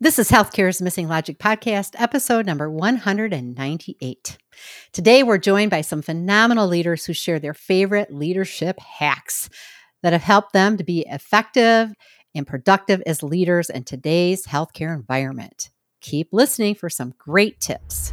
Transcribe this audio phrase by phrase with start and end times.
[0.00, 4.38] This is Healthcare's Missing Logic podcast, episode number 198.
[4.92, 9.50] Today, we're joined by some phenomenal leaders who share their favorite leadership hacks
[10.04, 11.92] that have helped them to be effective
[12.32, 15.70] and productive as leaders in today's healthcare environment.
[16.00, 18.12] Keep listening for some great tips.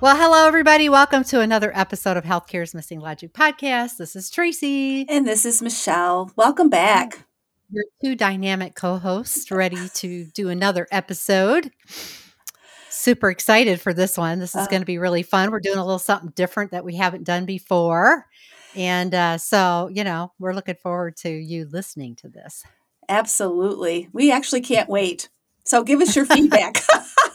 [0.00, 0.88] Well, hello, everybody.
[0.88, 3.98] Welcome to another episode of Healthcare's Missing Logic podcast.
[3.98, 5.06] This is Tracy.
[5.08, 6.32] And this is Michelle.
[6.36, 7.26] Welcome back.
[7.70, 11.70] Your two dynamic co hosts ready to do another episode
[13.00, 14.38] super excited for this one.
[14.38, 15.50] This is uh, going to be really fun.
[15.50, 18.26] We're doing a little something different that we haven't done before.
[18.74, 22.64] And uh, so, you know, we're looking forward to you listening to this.
[23.08, 24.08] Absolutely.
[24.12, 25.28] We actually can't wait.
[25.64, 26.82] So give us your feedback.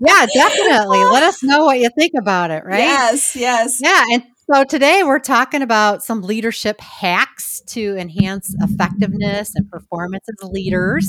[0.00, 0.98] yeah, definitely.
[1.04, 2.78] Let us know what you think about it, right?
[2.78, 3.80] Yes, yes.
[3.82, 4.04] Yeah.
[4.12, 10.48] And so today we're talking about some leadership hacks to enhance effectiveness and performance as
[10.50, 11.08] leaders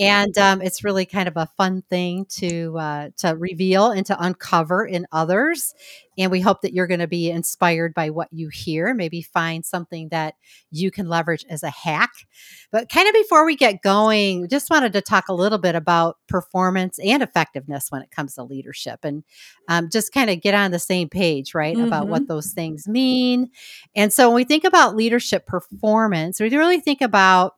[0.00, 4.22] and um, it's really kind of a fun thing to uh, to reveal and to
[4.22, 5.74] uncover in others
[6.16, 9.64] and we hope that you're going to be inspired by what you hear maybe find
[9.64, 10.34] something that
[10.70, 12.10] you can leverage as a hack
[12.72, 16.16] but kind of before we get going just wanted to talk a little bit about
[16.28, 19.22] performance and effectiveness when it comes to leadership and
[19.68, 21.86] um, just kind of get on the same page right mm-hmm.
[21.86, 22.32] about what mm-hmm.
[22.32, 23.50] those things mean
[23.94, 27.54] and so when we think about leadership performance we really think about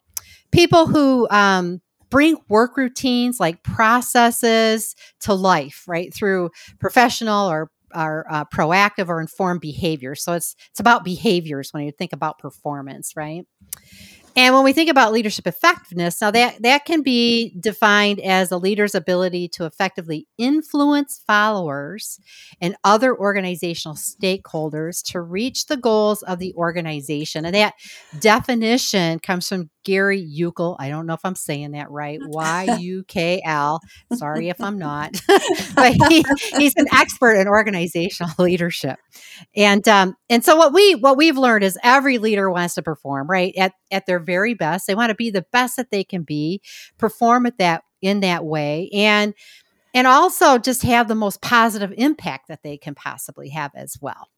[0.53, 1.81] people who um,
[2.11, 6.13] bring work routines like processes to life, right?
[6.13, 10.15] Through professional or or uh, proactive or informed behavior.
[10.15, 13.47] So it's it's about behaviors when you think about performance, right?
[14.39, 18.59] And when we think about leadership effectiveness, now that that can be defined as a
[18.59, 22.21] leader's ability to effectively influence followers
[22.61, 27.47] and other organizational stakeholders to reach the goals of the organization.
[27.47, 27.75] And that
[28.21, 30.75] definition comes from Gary Yukl.
[30.81, 32.19] I don't know if I'm saying that right.
[32.21, 33.81] Y U K L.
[34.15, 35.13] Sorry if I'm not.
[35.77, 36.25] but he,
[36.57, 38.99] he's an expert in organizational leadership.
[39.55, 43.31] And um, and so what we what we've learned is every leader wants to perform
[43.31, 44.89] right at at their very best.
[44.89, 46.61] They want to be the best that they can be,
[46.99, 49.35] perform at that in that way, and
[49.95, 54.29] and also just have the most positive impact that they can possibly have as well.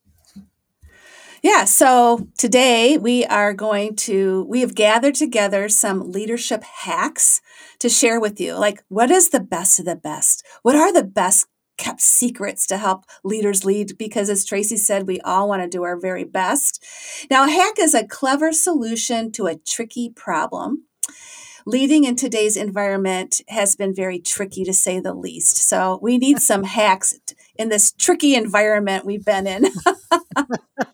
[1.42, 7.40] Yeah, so today we are going to, we have gathered together some leadership hacks
[7.78, 8.54] to share with you.
[8.54, 10.44] Like, what is the best of the best?
[10.62, 11.46] What are the best
[11.76, 13.96] kept secrets to help leaders lead?
[13.96, 16.84] Because as Tracy said, we all want to do our very best.
[17.30, 20.84] Now, a hack is a clever solution to a tricky problem
[21.66, 25.68] leading in today's environment has been very tricky to say the least.
[25.68, 27.12] So we need some hacks
[27.56, 29.66] in this tricky environment we've been in.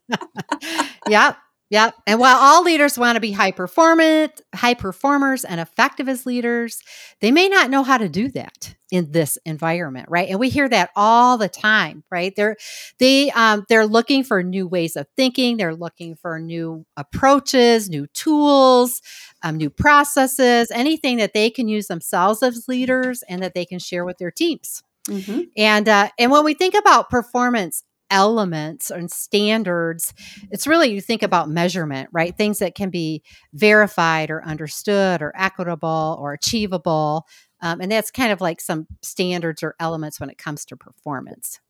[1.08, 1.36] yep.
[1.70, 1.94] Yep.
[2.06, 6.80] And while all leaders want to be high performant, high performers and effective as leaders,
[7.20, 10.28] they may not know how to do that in this environment, right?
[10.28, 12.32] And we hear that all the time, right?
[12.36, 12.56] They're
[12.98, 15.56] they um, they're looking for new ways of thinking.
[15.56, 19.00] They're looking for new approaches, new tools,
[19.42, 23.78] um, new processes, anything that they can use themselves as leaders and that they can
[23.80, 24.82] share with their teams.
[25.08, 25.40] Mm-hmm.
[25.56, 27.82] And uh, and when we think about performance
[28.14, 30.14] elements and standards,
[30.50, 32.34] it's really you think about measurement, right?
[32.36, 33.22] Things that can be
[33.52, 37.26] verified or understood or equitable or achievable.
[37.60, 41.60] Um, and that's kind of like some standards or elements when it comes to performance.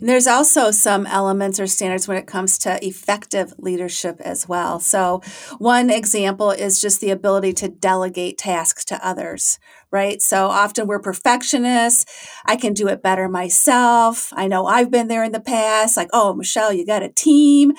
[0.00, 4.80] And there's also some elements or standards when it comes to effective leadership as well.
[4.80, 5.20] So,
[5.58, 9.58] one example is just the ability to delegate tasks to others,
[9.90, 10.20] right?
[10.20, 12.04] So, often we're perfectionists.
[12.44, 14.32] I can do it better myself.
[14.34, 17.72] I know I've been there in the past, like, oh, Michelle, you got a team.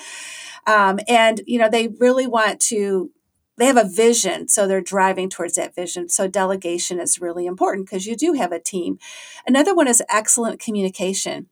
[0.66, 3.10] Um, and, you know, they really want to
[3.56, 7.86] they have a vision so they're driving towards that vision so delegation is really important
[7.86, 8.98] because you do have a team
[9.46, 11.46] another one is excellent communication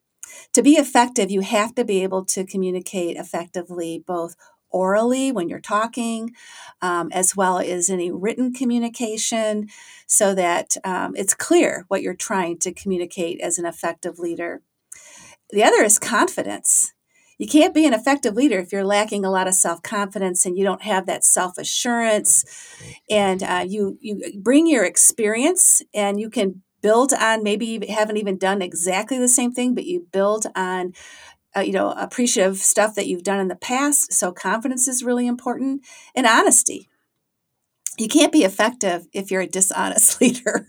[0.53, 4.37] to be effective you have to be able to communicate effectively both
[4.73, 6.33] orally when you're talking
[6.81, 9.69] um, as well as any written communication
[10.07, 14.63] so that um, it's clear what you're trying to communicate as an effective leader.
[15.51, 16.93] The other is confidence.
[17.39, 20.65] You can't be an effective leader if you're lacking a lot of self-confidence and you
[20.65, 22.45] don't have that self-assurance.
[23.11, 28.17] And uh, you you bring your experience and you can build on maybe you haven't
[28.17, 30.93] even done exactly the same thing but you build on
[31.57, 34.13] uh, you know appreciative stuff that you've done in the past.
[34.13, 35.85] So confidence is really important.
[36.15, 36.89] And honesty.
[37.99, 40.65] You can't be effective if you're a dishonest leader.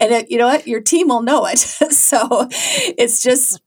[0.00, 0.68] And it, you know what?
[0.68, 1.58] Your team will know it.
[1.90, 3.60] So it's just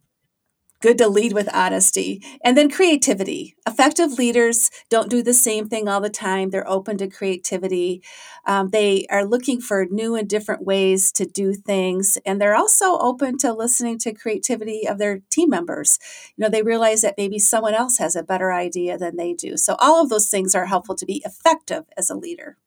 [0.83, 2.21] good to lead with honesty.
[2.43, 3.55] And then creativity.
[3.65, 8.03] Effective leaders don't do the same thing all the time, they're open to creativity.
[8.45, 12.17] Um, they are looking for new and different ways to do things.
[12.25, 15.97] And they're also open to listening to creativity of their team members.
[16.35, 19.55] You know, they realize that maybe someone else has a better idea than they do.
[19.55, 22.57] So, all of those things are helpful to be effective as a leader.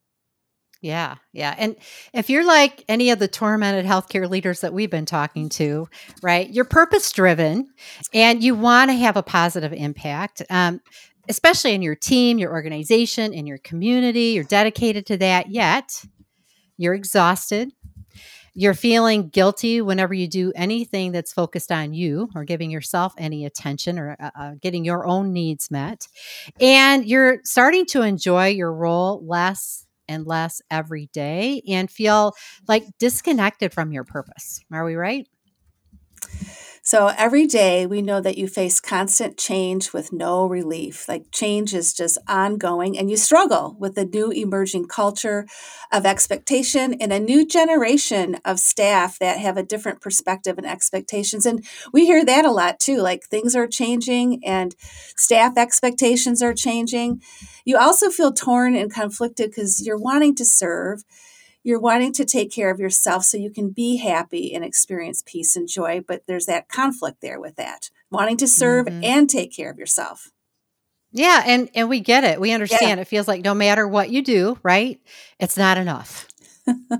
[0.86, 1.52] Yeah, yeah.
[1.58, 1.74] And
[2.14, 5.88] if you're like any of the tormented healthcare leaders that we've been talking to,
[6.22, 7.66] right, you're purpose driven
[8.14, 10.80] and you want to have a positive impact, um,
[11.28, 14.26] especially in your team, your organization, in your community.
[14.26, 16.04] You're dedicated to that, yet
[16.76, 17.72] you're exhausted.
[18.54, 23.44] You're feeling guilty whenever you do anything that's focused on you or giving yourself any
[23.44, 26.06] attention or uh, uh getting your own needs met.
[26.60, 32.34] And you're starting to enjoy your role less and less every day and feel
[32.68, 34.60] like disconnected from your purpose.
[34.72, 35.26] Are we right?
[36.86, 41.08] So every day we know that you face constant change with no relief.
[41.08, 45.48] Like change is just ongoing and you struggle with the new emerging culture
[45.90, 51.44] of expectation and a new generation of staff that have a different perspective and expectations.
[51.44, 52.98] And we hear that a lot too.
[52.98, 54.76] Like things are changing and
[55.16, 57.20] staff expectations are changing.
[57.64, 61.02] You also feel torn and conflicted because you're wanting to serve
[61.66, 65.56] you're wanting to take care of yourself so you can be happy and experience peace
[65.56, 69.02] and joy, but there's that conflict there with that, wanting to serve mm-hmm.
[69.02, 70.30] and take care of yourself.
[71.10, 72.40] Yeah, and and we get it.
[72.40, 72.98] We understand.
[72.98, 73.02] Yeah.
[73.02, 75.00] It feels like no matter what you do, right?
[75.40, 76.28] It's not enough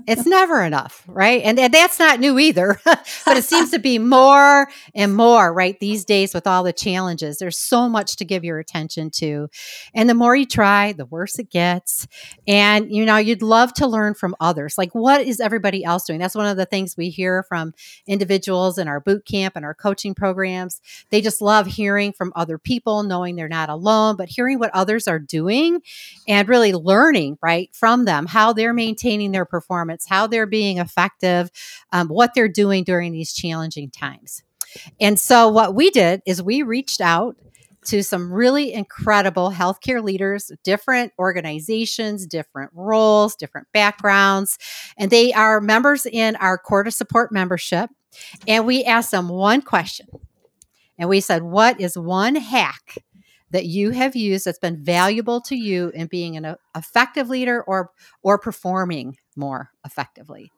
[0.07, 1.41] it's never enough, right?
[1.43, 5.77] And, and that's not new either, but it seems to be more and more, right?
[5.79, 9.49] These days with all the challenges, there's so much to give your attention to.
[9.93, 12.07] And the more you try, the worse it gets.
[12.47, 14.77] And, you know, you'd love to learn from others.
[14.77, 16.19] Like, what is everybody else doing?
[16.19, 17.73] That's one of the things we hear from
[18.07, 20.81] individuals in our boot camp and our coaching programs.
[21.09, 25.07] They just love hearing from other people, knowing they're not alone, but hearing what others
[25.07, 25.81] are doing
[26.27, 29.56] and really learning, right, from them, how they're maintaining their performance,
[30.05, 31.49] how they're being effective,
[31.91, 34.43] um, what they're doing during these challenging times.
[34.99, 37.37] And so, what we did is we reached out
[37.85, 44.57] to some really incredible healthcare leaders, different organizations, different roles, different backgrounds,
[44.97, 47.89] and they are members in our to Support membership.
[48.47, 50.07] And we asked them one question.
[50.97, 52.97] And we said, What is one hack
[53.51, 57.91] that you have used that's been valuable to you in being an effective leader or
[58.21, 60.51] or performing more effectively.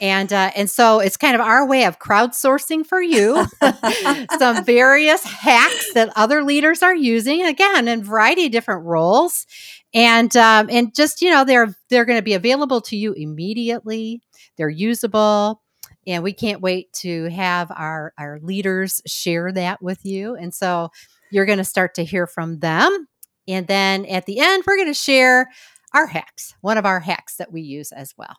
[0.00, 3.46] And uh, and so it's kind of our way of crowdsourcing for you
[4.38, 9.46] some various hacks that other leaders are using again in variety of different roles.
[9.94, 14.20] And um, and just you know they're they're going to be available to you immediately.
[14.56, 15.62] They're usable.
[16.08, 20.36] And we can't wait to have our our leaders share that with you.
[20.36, 20.90] And so
[21.30, 23.08] you're going to start to hear from them.
[23.48, 25.50] And then at the end, we're going to share
[25.96, 28.36] our hacks, one of our hacks that we use as well.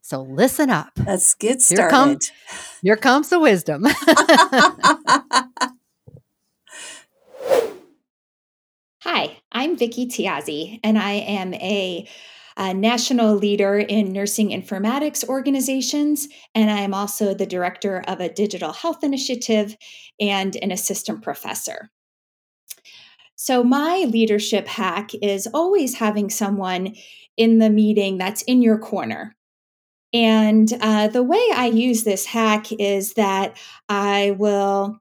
[0.00, 0.92] So listen up.
[1.04, 1.82] Let's get started.
[1.82, 2.18] Here, come,
[2.82, 3.84] here comes the wisdom.
[9.02, 12.08] Hi, I'm Vicki Tiase, and I am a,
[12.56, 18.32] a, national leader in nursing informatics organizations, and I am also the director of a
[18.32, 19.76] digital health initiative
[20.18, 21.90] and an assistant professor.
[23.36, 26.94] So, my leadership hack is always having someone
[27.36, 29.36] in the meeting that's in your corner.
[30.12, 33.56] And uh, the way I use this hack is that
[33.88, 35.00] I will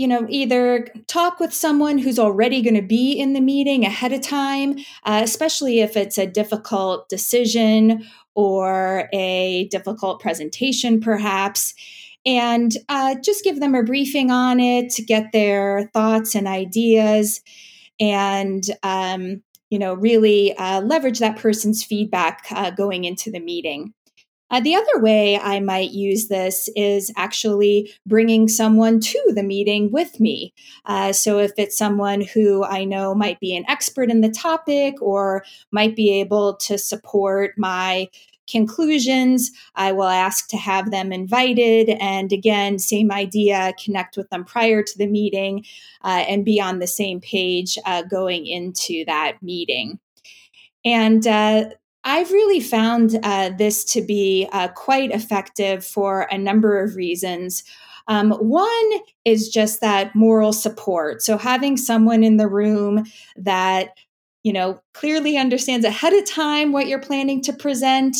[0.00, 4.14] you know, either talk with someone who's already going to be in the meeting ahead
[4.14, 11.74] of time, uh, especially if it's a difficult decision or a difficult presentation, perhaps,
[12.26, 17.40] and uh, just give them a briefing on it to get their thoughts and ideas,
[17.98, 23.94] and um, you know, really uh, leverage that person's feedback uh, going into the meeting.
[24.50, 29.92] Uh, the other way I might use this is actually bringing someone to the meeting
[29.92, 30.52] with me.
[30.84, 35.00] Uh, so if it's someone who I know might be an expert in the topic
[35.00, 38.08] or might be able to support my
[38.50, 41.90] conclusions, I will ask to have them invited.
[42.00, 45.64] And again, same idea, connect with them prior to the meeting
[46.02, 49.98] uh, and be on the same page uh, going into that meeting.
[50.84, 51.70] And uh,
[52.04, 57.62] I've really found uh, this to be uh, quite effective for a number of reasons.
[58.08, 58.90] Um, one
[59.24, 61.22] is just that moral support.
[61.22, 63.04] So having someone in the room
[63.36, 63.90] that
[64.42, 68.16] you know clearly understands ahead of time what you're planning to present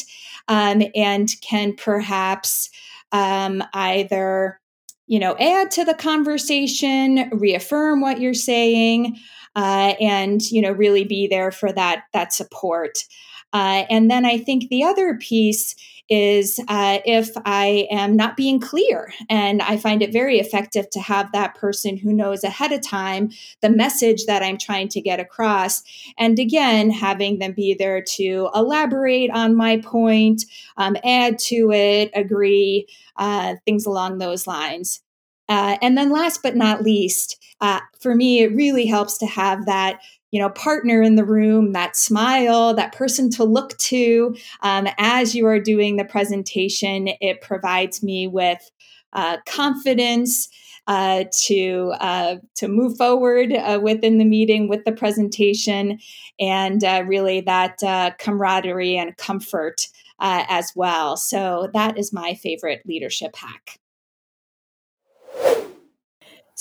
[0.49, 2.71] um, and can perhaps
[3.13, 4.61] um, either
[5.07, 9.17] you know add to the conversation reaffirm what you're saying
[9.57, 13.05] uh, and you know really be there for that that support.
[13.53, 15.75] Uh, and then I think the other piece
[16.11, 19.13] is uh, if I am not being clear.
[19.29, 23.31] And I find it very effective to have that person who knows ahead of time
[23.63, 25.83] the message that I'm trying to get across.
[26.19, 30.45] And again, having them be there to elaborate on my point,
[30.77, 35.01] um, add to it, agree, uh, things along those lines.
[35.49, 39.67] Uh, and then last but not least, uh, for me, it really helps to have
[39.67, 40.01] that
[40.31, 44.35] you know partner in the room that smile that person to look to.
[44.63, 48.71] Um, as you are doing the presentation it provides me with
[49.13, 50.49] uh, confidence
[50.87, 55.99] uh, to uh, to move forward uh, within the meeting with the presentation
[56.39, 59.87] and uh, really that uh, camaraderie and comfort
[60.23, 61.17] as well.
[61.17, 63.79] So that is my favorite leadership hack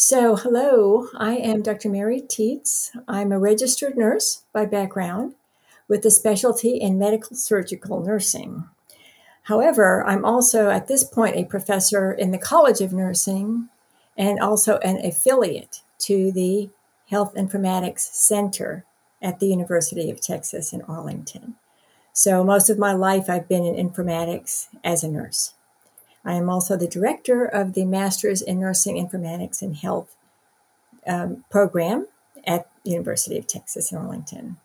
[0.01, 1.89] so, hello, I am Dr.
[1.89, 2.91] Mari Tietze.
[3.05, 5.33] I'm a registered nurse by background
[5.89, 8.63] with a specialty in medical surgical nursing.
[9.43, 13.67] However, I'm also at this point a professor in the College of Nursing
[14.17, 16.69] and also an affiliate to the
[17.09, 18.85] Health Informatics Center
[19.21, 21.55] at the University of Texas in Arlington.
[22.13, 25.55] So, most of my life I've been in informatics as a nurse.
[26.25, 30.15] I am also the director of the Masters in Nursing Informatics and Health
[31.07, 32.07] um, program
[32.45, 34.57] at University of Texas in Arlington.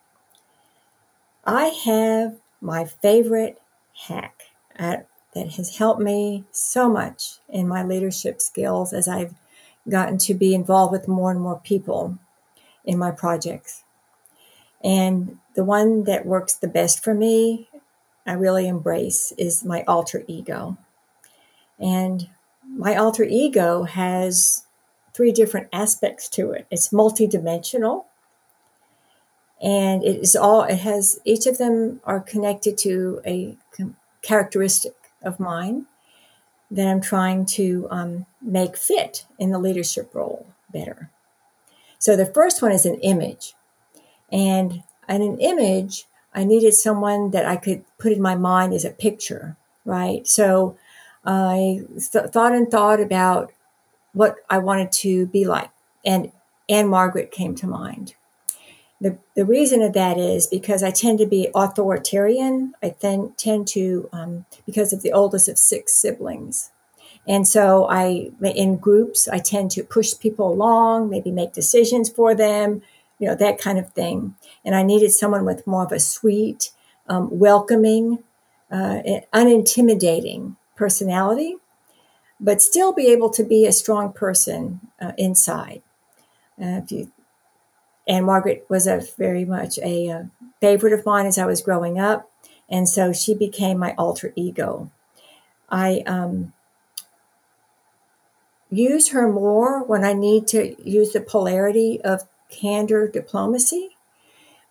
[1.45, 3.61] I have my favorite
[4.07, 4.43] hack
[4.75, 9.35] at, that has helped me so much in my leadership skills as I've
[9.87, 12.17] gotten to be involved with more and more people
[12.83, 13.83] in my projects.
[14.83, 17.69] And the one that works the best for me,
[18.25, 20.77] I really embrace, is my alter ego.
[21.79, 22.29] And
[22.67, 24.65] my alter ego has
[25.13, 26.67] three different aspects to it.
[26.69, 28.05] It's multidimensional.
[29.61, 33.57] And it is all, it has, each of them are connected to a
[34.21, 35.85] characteristic of mine
[36.69, 41.09] that I'm trying to um, make fit in the leadership role better.
[41.99, 43.53] So the first one is an image.
[44.31, 48.83] And in an image, I needed someone that I could put in my mind as
[48.83, 49.55] a picture,
[49.85, 50.27] right?
[50.27, 50.77] So
[51.25, 53.51] I th- thought and thought about
[54.13, 55.71] what I wanted to be like.
[56.05, 56.31] And
[56.69, 58.15] Ann-Margret came to mind.
[59.01, 62.73] The, the reason of that is because I tend to be authoritarian.
[62.81, 66.71] I then tend to, um, because of the oldest of six siblings.
[67.27, 72.35] And so I, in groups, I tend to push people along, maybe make decisions for
[72.35, 72.83] them,
[73.19, 74.35] you know, that kind of thing.
[74.63, 76.71] And I needed someone with more of a sweet,
[77.09, 78.23] um, welcoming,
[78.71, 79.01] uh,
[79.33, 81.55] unintimidating personality,
[82.39, 85.81] but still be able to be a strong person uh, inside.
[86.61, 87.11] Uh, you,
[88.07, 90.23] Ann-Margret was a very much a, a uh,
[90.61, 92.29] favorite of mine as I was growing up,
[92.69, 94.91] and so she became my alter ego.
[95.69, 96.53] I um,
[98.69, 103.89] use her more when I need to use the polarity of candor diplomacy.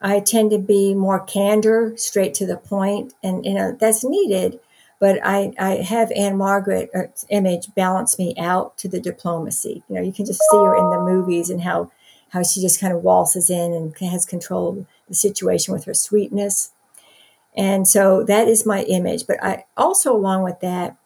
[0.00, 4.60] I tend to be more candor, straight to the point, and you know that's needed
[5.04, 9.82] but I, I have Ann-Margret's uh, image balance me out to the diplomacy.
[9.86, 11.92] You know, you can just see her in the movies and how,
[12.30, 15.92] how she just kind of waltzes in and has control of the situation with her
[15.92, 16.72] sweetness.
[17.54, 19.26] And so that is my image.
[19.26, 20.96] But I also, along with that,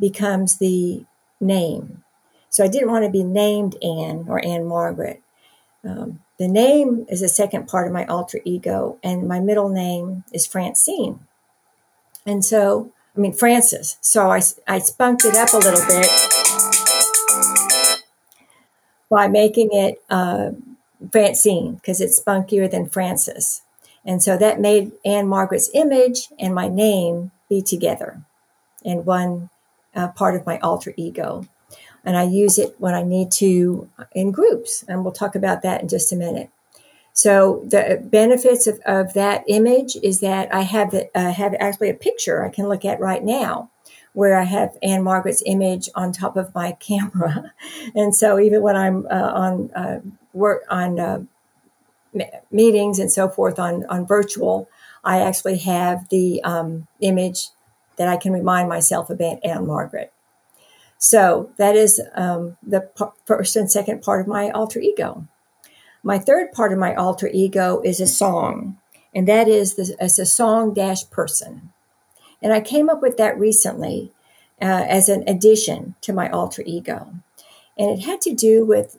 [0.00, 1.04] becomes the
[1.38, 2.04] name.
[2.48, 5.20] So I didn't want to be named Anne or Ann-Margret.
[5.84, 10.24] Um, the name is the second part of my alter ego, and my middle name
[10.32, 11.26] is Francine.
[12.24, 13.98] And so, I mean, Francis.
[14.00, 16.08] So I, I spunked it up a little bit
[19.10, 20.52] by making it uh,
[21.10, 23.62] Francine because it's spunkier than Francis.
[24.04, 28.22] And so that made Ann-Margret's image and my name be together
[28.82, 29.50] in one
[29.94, 31.46] uh, part of my alter ego.
[32.04, 34.84] And I use it when I need to in groups.
[34.88, 36.50] And we'll talk about that in just a minute.
[37.12, 41.90] So the benefits of, of that image is that I have the, uh, have actually
[41.90, 43.70] a picture I can look at right now
[44.14, 47.52] where I have Ann-Margret's image on top of my camera.
[47.94, 50.00] And so even when I'm uh, on uh,
[50.32, 51.20] work on uh,
[52.50, 54.68] meetings and so forth on, on virtual,
[55.04, 57.48] I actually have the um, image
[57.96, 60.12] that I can remind myself Aunt, Aunt Margaret.
[60.98, 65.26] So that is um, the p- first and second part of my alter ego.
[66.02, 68.78] My third part of my alter ego is a song,
[69.14, 71.72] and that is the, as a song dash person.
[72.42, 74.12] And I came up with that recently
[74.60, 77.14] uh, as an addition to my alter ego.
[77.78, 78.98] And it had to do with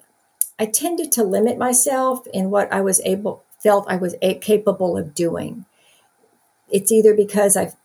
[0.58, 4.98] I tended to limit myself in what I was able felt I was a- capable
[4.98, 5.66] of doing.
[6.70, 7.76] It's either because I've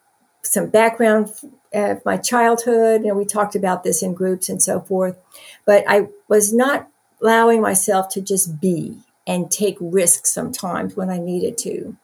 [0.42, 1.32] some background
[1.74, 5.16] of my childhood, and we talked about this in groups and so forth,
[5.66, 6.88] but I was not
[7.20, 8.98] allowing myself to just be
[9.28, 11.96] and take risks sometimes when I needed to.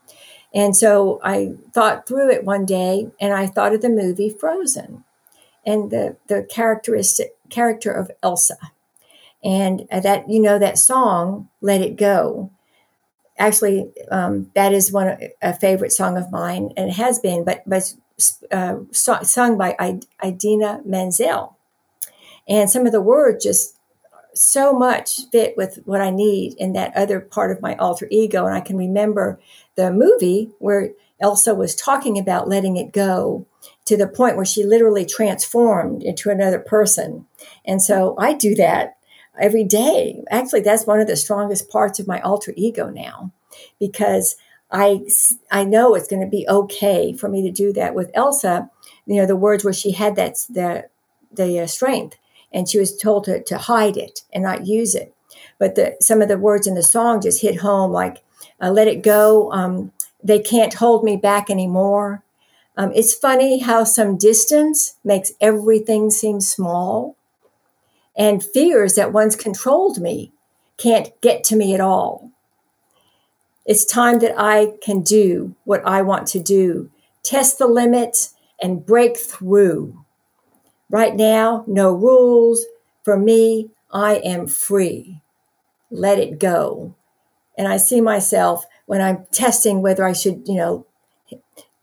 [0.55, 5.03] And so I thought through it one day and I thought of the movie Frozen
[5.67, 8.59] and the, the characteristic character of Elsa
[9.45, 12.51] and that you know that song let it go
[13.39, 17.63] actually um, that is one a favorite song of mine and it has been but
[17.67, 17.93] but
[18.51, 21.57] uh, sung by idina menzel
[22.49, 23.79] and some of the words just
[24.35, 28.47] so much fit with what i need in that other part of my alter ego
[28.47, 29.39] and i can remember
[29.77, 33.47] the movie where elsa was talking about letting it go
[33.85, 37.27] to the point where she literally transformed into another person
[37.65, 38.97] and so i do that
[39.39, 40.23] every day.
[40.31, 43.33] Actually, that's one of the strongest parts of my alter ego now
[43.79, 44.37] because
[44.71, 45.07] I,
[45.51, 48.71] I know it's going to be okay for me to do that with Elsa.
[49.07, 50.89] You know, the words where she had that, the,
[51.33, 52.17] the uh, strength
[52.55, 55.13] and she was told to, to hide it and not use it.
[55.59, 58.23] But the, some of the words in the song just hit home like,
[58.63, 59.53] uh, let it go.
[59.53, 62.23] Um, they can't hold me back anymore.
[62.77, 67.17] Um, it's funny how some distance makes everything seem small
[68.17, 70.33] and fears that once controlled me
[70.77, 72.31] can't get to me at all.
[73.67, 76.91] It's time that I can do what I want to do,
[77.23, 80.04] test the limits, and break through.
[80.91, 82.65] Right now, no rules.
[83.03, 85.21] For me, I am free.
[85.91, 86.95] Let it go.
[87.57, 90.87] And I see myself when I'm testing whether I should, you know,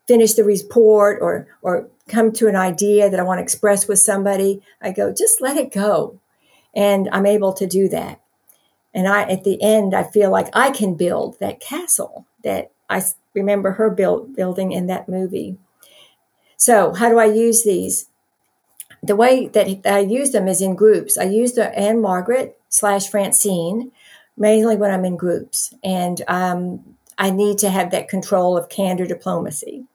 [0.08, 4.00] finish the report or or come to an idea that I want to express with
[4.00, 6.20] somebody, I go, just let it go.
[6.76, 8.20] And I'm able to do that.
[8.94, 13.02] And I, at the end, I feel like I can build that castle that I
[13.34, 15.58] remember her build, building in that movie.
[16.58, 18.08] So, how do I use these?
[19.04, 21.18] The way that I use them is in groups.
[21.18, 23.92] I use the Ann-Margret slash Francine
[24.38, 29.06] mainly when I'm in groups, and um, I need to have that control of candor
[29.06, 29.86] diplomacy.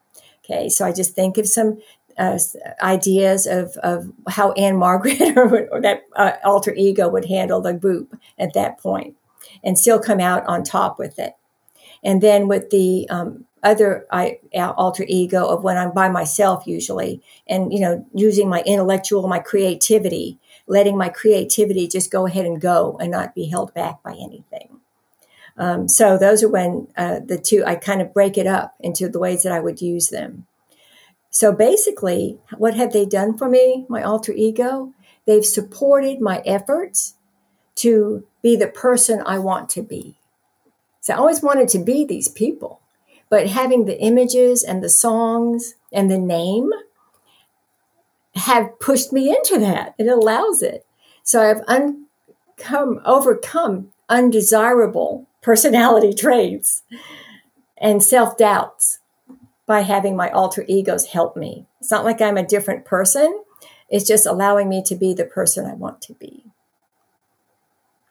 [0.44, 1.80] Okay, so I just think of some
[2.18, 2.38] uh,
[2.80, 8.16] ideas of, of how Ann-Margret or, or that uh, alter ego would handle the group
[8.38, 9.16] at that point
[9.64, 11.34] and still come out on top with it.
[12.02, 17.22] And then with the um, other I, alter ego of when I'm by myself usually
[17.48, 22.60] and, you know, using my intellectual, my creativity, letting my creativity just go ahead and
[22.60, 24.80] go and not be held back by anything.
[25.58, 29.08] Um, so those are when uh, the two, I kind of break it up into
[29.08, 30.46] the ways that I would use them.
[31.30, 34.92] So basically, what have they done for me, my alter ego?
[35.26, 37.14] They've supported my efforts
[37.76, 40.18] to be the person I want to be.
[41.06, 42.80] So I always wanted to be these people,
[43.30, 46.72] but having the images and the songs and the name
[48.34, 49.94] have pushed me into that.
[49.98, 50.84] It allows it.
[51.22, 56.82] So I've uncome, overcome undesirable personality traits
[57.78, 58.98] and self doubts
[59.64, 61.66] by having my alter egos help me.
[61.78, 63.44] It's not like I'm a different person.
[63.88, 66.46] It's just allowing me to be the person I want to be.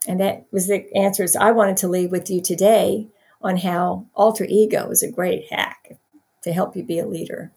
[0.07, 3.07] And that was the answers I wanted to leave with you today
[3.41, 5.97] on how alter ego is a great hack
[6.43, 7.51] to help you be a leader.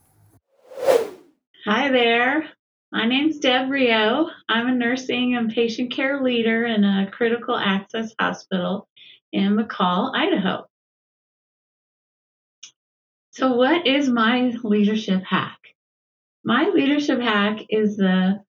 [1.64, 2.48] Hi there.
[2.90, 4.30] My name's Deb Rio.
[4.48, 8.88] I'm a nursing and patient care leader in a critical access hospital
[9.30, 10.66] in McCall, Idaho.
[13.32, 15.58] So, what is my leadership hack?
[16.42, 18.40] My leadership hack is the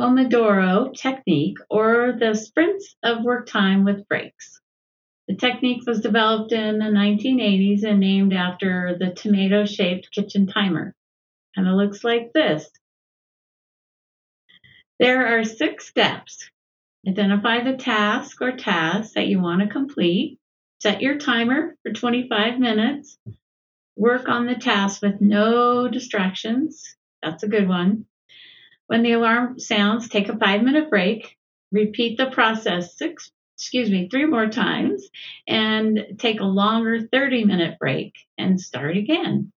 [0.00, 4.58] Pomodoro technique or the sprints of work time with breaks.
[5.28, 10.94] The technique was developed in the 1980s and named after the tomato shaped kitchen timer.
[11.54, 12.66] And it looks like this.
[14.98, 16.48] There are six steps.
[17.06, 20.38] Identify the task or tasks that you want to complete.
[20.80, 23.18] Set your timer for 25 minutes.
[23.96, 26.96] Work on the task with no distractions.
[27.22, 28.06] That's a good one.
[28.90, 31.36] When the alarm sounds, take a five minute break.
[31.70, 35.08] Repeat the process six, excuse me, three more times
[35.46, 39.52] and take a longer 30 minute break and start again.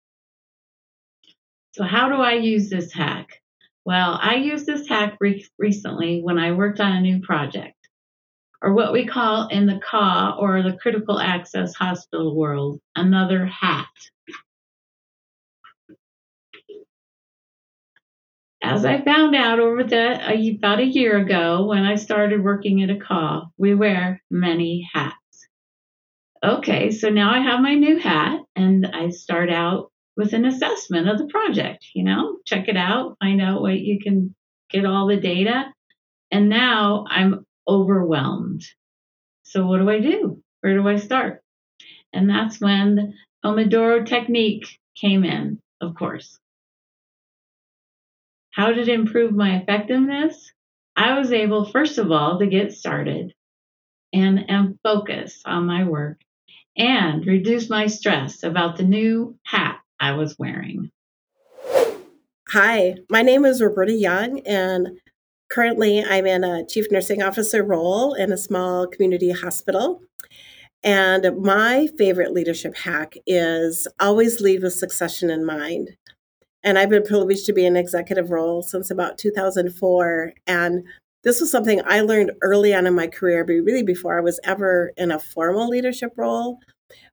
[1.75, 3.41] So, how do I use this hack?
[3.85, 7.77] Well, I used this hack re- recently when I worked on a new project,
[8.61, 13.87] or what we call in the CA or the critical access hospital world, another hat.
[18.63, 22.91] As I found out over the about a year ago when I started working at
[22.91, 25.15] McCall, we wear many hats.
[26.45, 31.09] Okay, so now I have my new hat and I start out with an assessment
[31.09, 34.35] of the project, you know, check it out, find out what you can
[34.71, 35.73] get all the data.
[36.31, 38.63] And now I'm overwhelmed.
[39.43, 40.43] So what do I do?
[40.61, 41.43] Where do I start?
[42.13, 44.67] And that's when the Pomodoro technique
[45.01, 46.39] came in, of course.
[48.53, 50.53] How did it improve my effectiveness?
[50.97, 53.33] I was able, first of all, to get started
[54.13, 56.21] and, and focus on my work
[56.77, 60.91] and reduce my stress about the new hat I was wearing.
[62.49, 64.99] Hi, my name is Roberta Young, and
[65.49, 70.03] currently I'm in a chief nursing officer role in a small community hospital.
[70.83, 75.91] And my favorite leadership hack is always lead with succession in mind.
[76.63, 80.33] And I've been privileged to be in executive role since about 2004.
[80.47, 80.85] And
[81.25, 84.41] this was something I learned early on in my career, but really before I was
[84.45, 86.59] ever in a formal leadership role.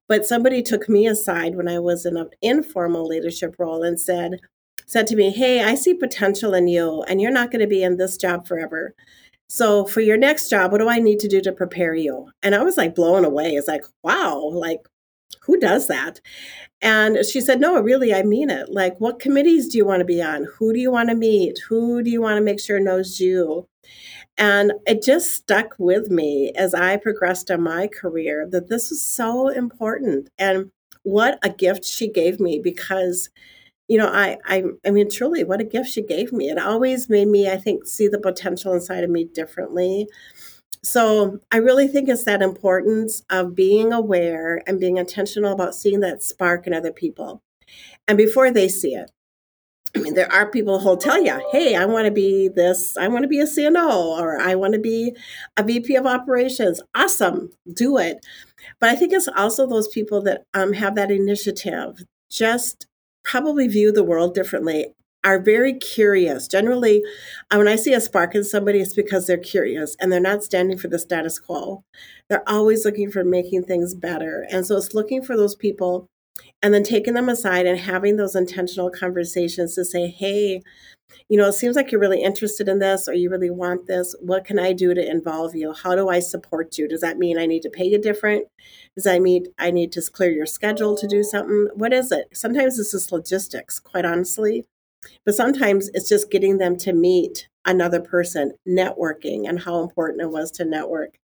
[0.08, 4.40] But somebody took me aside when I was in an informal leadership role and said,
[4.86, 7.84] said to me, Hey, I see potential in you, and you're not going to be
[7.84, 8.96] in this job forever.
[9.50, 12.32] So for your next job, what do I need to do to prepare you?
[12.44, 13.52] And I was like blown away.
[13.52, 14.82] It's like, wow, like
[15.48, 16.22] who does that?
[16.82, 18.70] And she said, No, really, I mean it.
[18.70, 20.48] Like, what committees do you want to be on?
[20.60, 21.58] Who do you want to meet?
[21.70, 23.68] Who do you want to make sure knows you?
[24.38, 29.02] And it just stuck with me as I progressed in my career that this was
[29.02, 30.30] so important.
[30.38, 30.72] And
[31.04, 33.30] what a gift she gave me because,
[33.88, 36.50] you know, I, I, I mean, truly, what a gift she gave me.
[36.50, 40.08] It always made me, I think, see the potential inside of me differently.
[40.84, 46.00] So I really think it's that importance of being aware and being intentional about seeing
[46.02, 47.42] that spark in other people.
[48.08, 49.12] And before they see it,
[49.96, 53.08] I mean, there are people who'll tell you, hey, I want to be this, I
[53.08, 55.16] want to be a CNO, or I want to be
[55.56, 56.82] a VP of operations.
[56.94, 58.24] Awesome, do it.
[58.80, 62.86] But I think it's also those people that um, have that initiative, just
[63.24, 64.94] probably view the world differently,
[65.28, 66.48] are very curious.
[66.48, 67.04] Generally,
[67.52, 70.42] uh, when I see a spark in somebody, it's because they're curious and they're not
[70.42, 71.84] standing for the status quo.
[72.30, 74.48] They're always looking for making things better.
[74.50, 76.08] And so it's looking for those people
[76.64, 80.62] and then taking them aside and having those intentional conversations to say, hey,
[81.28, 84.16] you know, it seems like you're really interested in this or you really want this.
[84.22, 85.74] What can I do to involve you?
[85.74, 86.88] How do I support you?
[86.88, 88.48] Does that mean I need to pay you different?
[88.96, 91.68] Does that mean I need to clear your schedule to do something?
[91.74, 92.30] What is it?
[92.32, 94.66] Sometimes this is logistics, quite honestly.
[95.26, 100.32] But sometimes it's just getting them to meet another person, networking, and how important it
[100.32, 101.20] was to network.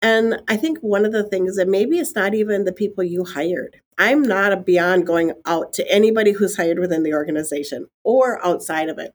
[0.00, 3.24] And I think one of the things that maybe it's not even the people you
[3.24, 3.80] hired.
[3.98, 8.98] I'm not beyond going out to anybody who's hired within the organization or outside of
[8.98, 9.12] it.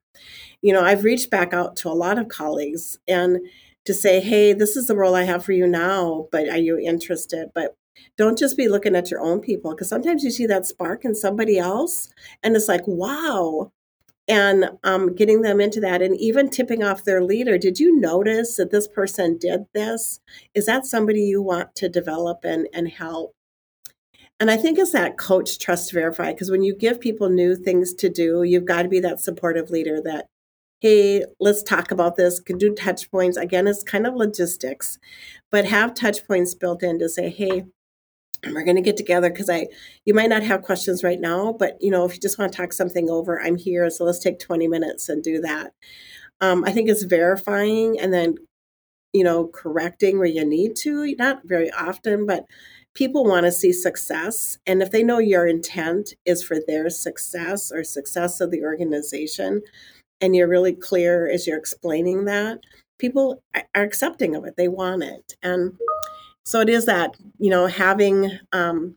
[0.62, 3.39] You know, I've reached back out to a lot of colleagues and
[3.86, 6.77] to say, hey, this is the role I have for you now, but are you
[6.77, 7.49] interested?
[7.55, 7.75] But
[8.17, 11.15] don't just be looking at your own people because sometimes you see that spark in
[11.15, 12.10] somebody else
[12.43, 13.71] and it's like, wow,
[14.27, 18.56] and um, getting them into that and even tipping off their leader did you notice
[18.56, 20.19] that this person did this?
[20.53, 23.34] Is that somebody you want to develop and, and help?
[24.39, 27.93] And i think it's that coach trust verify because when you give people new things
[27.93, 30.25] to do you've got to be that supportive leader that
[30.82, 33.38] hey let's talk about this can do touch points.
[33.38, 34.99] Again it's kind of logistics
[35.51, 37.65] but have touch points built in to say hey
[38.51, 39.67] we're going to get together because I,
[40.06, 42.58] you might not have questions right now, but you know, if you just want to
[42.58, 43.89] talk something over, I'm here.
[43.89, 45.73] So let's take 20 minutes and do that.
[46.41, 48.36] Um, I think it's verifying and then,
[49.13, 51.15] you know, correcting where you need to.
[51.15, 52.45] Not very often, but
[52.95, 54.58] people want to see success.
[54.65, 59.62] And if they know your intent is for their success or success of the organization,
[60.21, 62.60] and you're really clear as you're explaining that,
[62.99, 64.56] people are accepting of it.
[64.56, 65.36] They want it.
[65.43, 65.73] And
[66.45, 68.95] so it is that, you know, having, um,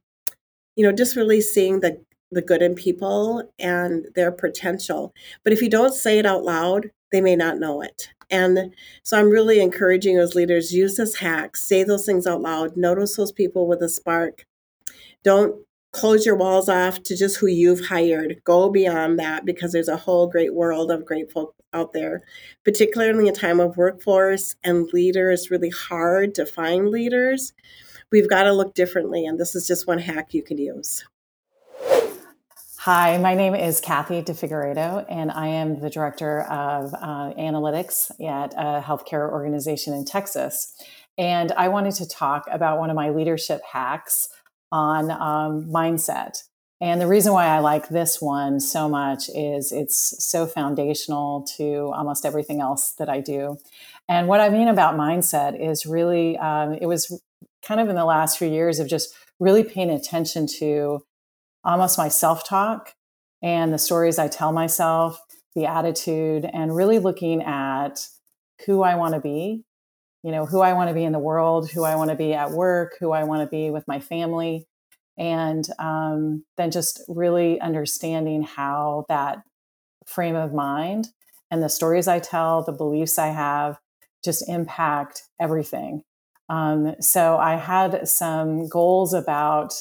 [0.74, 5.14] you know, just really seeing the, the good in people and their potential.
[5.44, 8.10] But if you don't say it out loud, they may not know it.
[8.30, 12.76] And so I'm really encouraging those leaders use this hack, say those things out loud,
[12.76, 14.44] notice those people with a spark.
[15.22, 18.42] Don't close your walls off to just who you've hired.
[18.44, 22.22] Go beyond that because there's a whole great world of great folk out there,
[22.64, 27.52] particularly in a time of workforce and leaders really hard to find leaders.
[28.10, 31.04] We've got to look differently, and this is just one hack you can use.
[32.78, 38.54] Hi, my name is Kathy DeFigueredo, and I am the director of uh, analytics at
[38.54, 40.72] a healthcare organization in Texas.
[41.18, 44.28] And I wanted to talk about one of my leadership hacks
[44.70, 46.44] on um, mindset.
[46.80, 51.90] And the reason why I like this one so much is it's so foundational to
[51.94, 53.56] almost everything else that I do.
[54.08, 57.20] And what I mean about mindset is really, um, it was
[57.66, 61.00] kind of in the last few years of just really paying attention to
[61.64, 62.94] almost my self talk
[63.42, 65.18] and the stories I tell myself,
[65.54, 68.06] the attitude, and really looking at
[68.66, 69.64] who I want to be,
[70.22, 72.34] you know, who I want to be in the world, who I want to be
[72.34, 74.66] at work, who I want to be with my family.
[75.18, 79.42] And um, then just really understanding how that
[80.04, 81.08] frame of mind
[81.50, 83.78] and the stories I tell, the beliefs I have,
[84.24, 86.02] just impact everything.
[86.48, 89.74] Um, so I had some goals about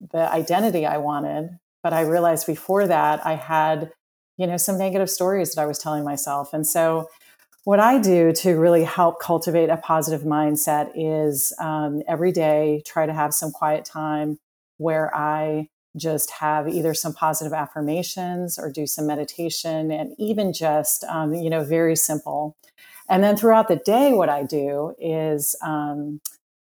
[0.00, 1.58] the identity I wanted.
[1.82, 3.92] But I realized before that I had,
[4.36, 6.52] you know, some negative stories that I was telling myself.
[6.52, 7.08] And so
[7.64, 13.06] what I do to really help cultivate a positive mindset is um, every day try
[13.06, 14.38] to have some quiet time
[14.78, 21.04] where I just have either some positive affirmations or do some meditation and even just,
[21.04, 22.56] um, you know, very simple.
[23.08, 26.20] And then throughout the day, what I do is um,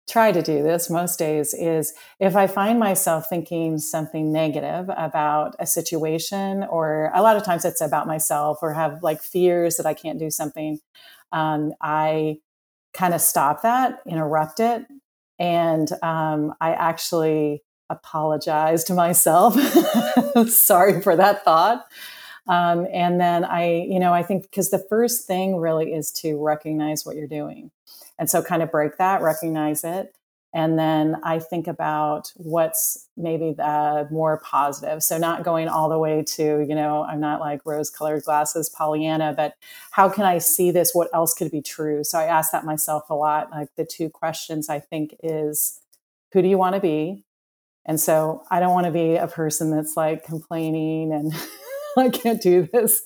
[0.09, 5.55] try to do this most days is if I find myself thinking something negative about
[5.59, 9.87] a situation, or a lot of times it's about myself, or have like fears that
[9.87, 10.81] I can't do something,
[11.31, 12.39] um, I
[12.95, 14.87] kind of stop that, interrupt it,
[15.39, 19.55] and um, I actually apologize to myself.
[20.49, 21.87] Sorry for that thought.
[22.47, 26.43] Um, and then I, you know, I think because the first thing really is to
[26.43, 27.71] recognize what you're doing.
[28.19, 30.15] And so kind of break that, recognize it.
[30.53, 35.03] And then I think about what's maybe the more positive.
[35.03, 38.69] So not going all the way to, you know, I'm not like rose colored glasses,
[38.69, 39.55] Pollyanna, but
[39.93, 40.91] how can I see this?
[40.93, 42.03] What else could be true?
[42.03, 43.53] So I ask that myself a lot.
[43.53, 45.81] Like the two questions I think is
[46.33, 47.25] who do you want to be?
[47.87, 51.33] And so I don't want to be a person that's like complaining and
[51.99, 53.03] I can't do this.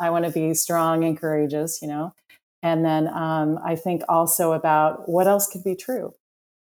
[0.00, 2.14] I want to be strong and courageous, you know?
[2.62, 6.12] And then um, I think also about what else could be true.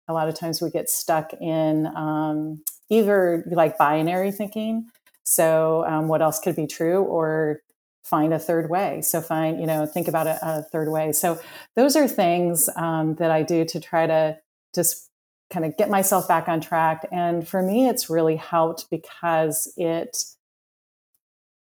[0.08, 4.90] A lot of times we get stuck in um, either like binary thinking.
[5.24, 7.04] So, um, what else could be true?
[7.04, 7.62] Or
[8.04, 9.02] find a third way.
[9.02, 11.12] So, find, you know, think about a, a third way.
[11.12, 11.40] So,
[11.76, 14.38] those are things um, that I do to try to
[14.74, 15.11] just
[15.52, 17.06] kind of get myself back on track.
[17.12, 20.24] And for me, it's really helped because it,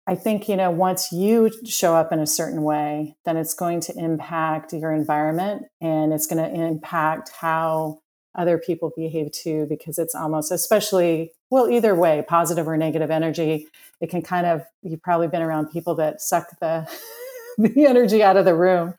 [0.06, 3.80] I think, you know, once you show up in a certain way, then it's going
[3.82, 8.00] to impact your environment and it's going to impact how
[8.34, 13.68] other people behave too, because it's almost, especially, well, either way, positive or negative energy,
[14.00, 16.88] it can kind of, you've probably been around people that suck the,
[17.58, 18.94] the energy out of the room.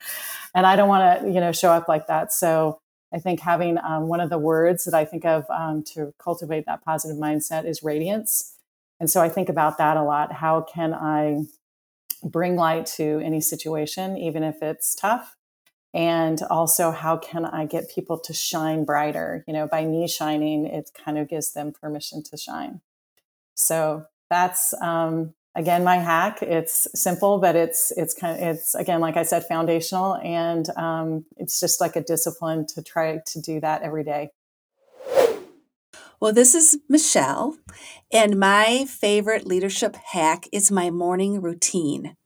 [0.56, 2.34] And I don't want to, you know, show up like that.
[2.34, 2.80] So
[3.18, 6.66] I think having um, one of the words that I think of um, to cultivate
[6.68, 8.58] that positive mindset is radiance
[9.00, 10.34] and so I think about that a lot.
[10.34, 11.44] How can I
[12.24, 15.36] bring light to any situation, even if it's tough?
[15.94, 19.44] And also, how can I get people to shine brighter?
[19.48, 22.82] You know, by me shining, it kind of gives them permission to shine.
[23.56, 26.42] So that's um, again my hack.
[26.42, 31.26] It's simple, but it's it's kind of it's again like I said, foundational, and um,
[31.36, 34.30] it's just like a discipline to try to do that every day.
[36.20, 37.58] Well, this is Michelle,
[38.12, 42.17] and my favorite leadership hack is my morning routine.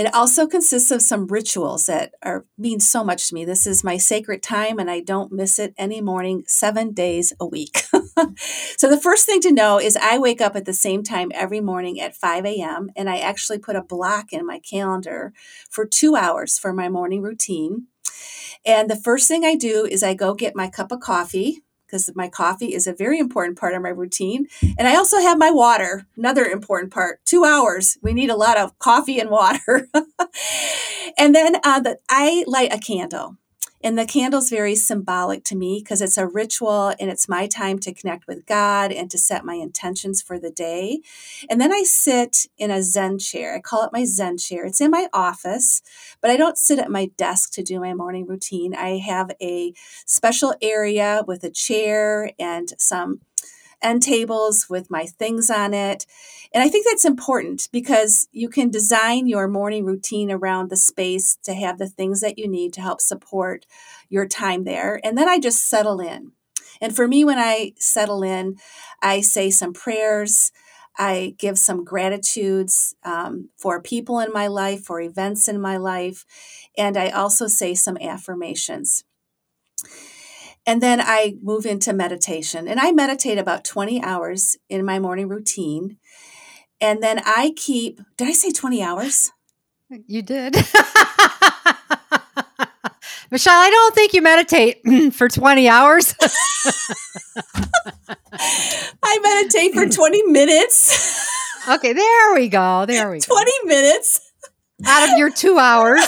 [0.00, 3.44] It also consists of some rituals that are mean so much to me.
[3.44, 7.44] This is my sacred time and I don't miss it any morning 7 days a
[7.44, 7.82] week.
[8.78, 11.60] so the first thing to know is I wake up at the same time every
[11.60, 12.90] morning at 5 a.m.
[12.96, 15.34] and I actually put a block in my calendar
[15.68, 17.88] for 2 hours for my morning routine.
[18.64, 22.10] And the first thing I do is I go get my cup of coffee because
[22.14, 24.46] my coffee is a very important part of my routine.
[24.78, 27.20] And I also have my water, another important part.
[27.24, 27.98] Two hours.
[28.02, 29.88] We need a lot of coffee and water.
[31.18, 33.36] and then uh, the, I light a candle.
[33.82, 37.78] And the candle's very symbolic to me because it's a ritual and it's my time
[37.80, 41.00] to connect with God and to set my intentions for the day.
[41.48, 43.54] And then I sit in a Zen chair.
[43.54, 44.66] I call it my Zen chair.
[44.66, 45.80] It's in my office,
[46.20, 48.74] but I don't sit at my desk to do my morning routine.
[48.74, 49.72] I have a
[50.04, 53.20] special area with a chair and some
[53.82, 56.06] end tables with my things on it.
[56.52, 61.36] And I think that's important because you can design your morning routine around the space
[61.44, 63.66] to have the things that you need to help support
[64.08, 65.00] your time there.
[65.04, 66.32] And then I just settle in.
[66.80, 68.56] And for me, when I settle in,
[69.02, 70.52] I say some prayers.
[70.98, 76.26] I give some gratitudes um, for people in my life, for events in my life,
[76.76, 79.04] and I also say some affirmations.
[80.70, 82.68] And then I move into meditation.
[82.68, 85.96] And I meditate about 20 hours in my morning routine.
[86.80, 89.32] And then I keep, did I say 20 hours?
[90.06, 90.54] You did.
[93.32, 94.80] Michelle, I don't think you meditate
[95.12, 96.14] for 20 hours.
[99.02, 101.20] I meditate for 20 minutes.
[101.68, 102.86] okay, there we go.
[102.86, 103.34] There we 20 go.
[103.34, 104.20] 20 minutes.
[104.86, 106.06] Out of your two hours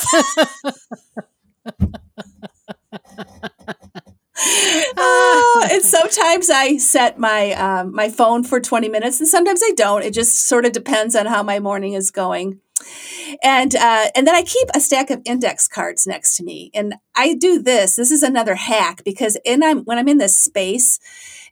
[4.45, 9.73] oh, and sometimes I set my um, my phone for 20 minutes, and sometimes I
[9.77, 10.03] don't.
[10.03, 12.61] It just sort of depends on how my morning is going.
[13.43, 16.95] And uh, and then I keep a stack of index cards next to me, and
[17.15, 17.97] I do this.
[17.97, 20.99] This is another hack because in I'm when I'm in this space,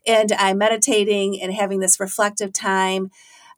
[0.05, 3.11] and I'm meditating and having this reflective time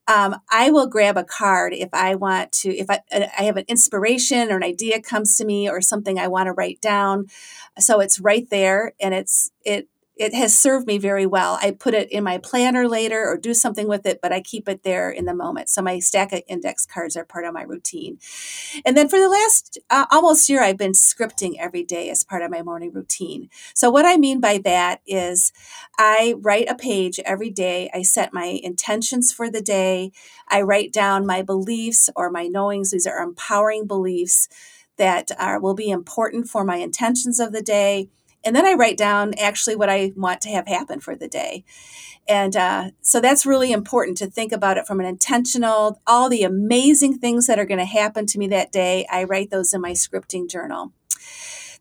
[0.08, 3.58] um, I will grab a card if I want to, if I, uh, I have
[3.58, 7.28] an inspiration or an idea comes to me or something I want to write down.
[7.80, 11.58] So it's right there and it's, it it has served me very well.
[11.62, 14.70] I put it in my planner later or do something with it, but I keep
[14.70, 15.70] it there in the moment.
[15.70, 18.20] So my stack of index cards are part of my routine.
[18.86, 22.44] And then for the last uh, almost year, I've been scripting every day as part
[22.44, 23.50] of my morning routine.
[23.74, 25.52] So what I mean by that is
[25.98, 27.90] I write a page every day.
[27.92, 30.12] I set my intentions for the day.
[30.48, 32.92] I write down my beliefs or my knowings.
[32.92, 34.48] These are empowering beliefs
[34.98, 38.10] that are, will be important for my intentions of the day
[38.44, 41.64] and then I write down actually what I want to have happen for the day.
[42.28, 46.44] And uh, so that's really important to think about it from an intentional, all the
[46.44, 49.06] amazing things that are going to happen to me that day.
[49.12, 50.94] I write those in my scripting journal.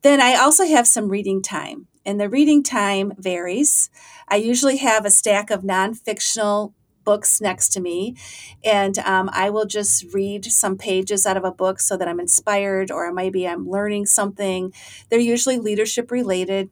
[0.02, 3.88] Then I also have some reading time, and the reading time varies.
[4.26, 8.16] I usually have a stack of non fictional books next to me.
[8.64, 12.20] And um, i will just read some pages out of a book so that i'm
[12.20, 14.72] inspired or maybe i'm learning something.
[15.08, 16.70] They're usually leadership related